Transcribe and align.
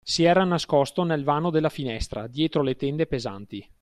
Si 0.03 0.23
era 0.23 0.43
nascosto 0.43 1.03
nel 1.03 1.23
vano 1.23 1.51
della 1.51 1.69
finestra, 1.69 2.25
dietro 2.25 2.63
le 2.63 2.75
tende 2.75 3.05
pesanti 3.05 3.63